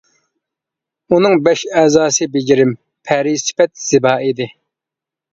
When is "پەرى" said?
3.09-3.33